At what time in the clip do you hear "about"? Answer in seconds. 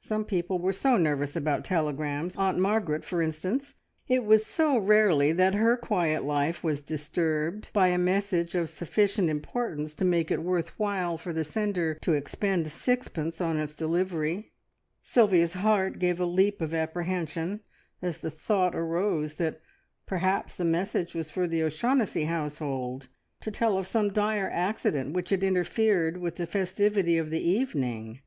1.36-1.64